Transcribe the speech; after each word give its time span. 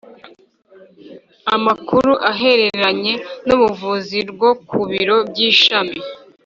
Amakuru 1.55 2.11
Ahereranye 2.31 3.13
n 3.45 3.49
Ubuvuzi 3.55 4.17
rwo 4.31 4.49
ku 4.69 4.79
biro 4.89 5.17
by 5.29 5.37
ishami 5.49 5.97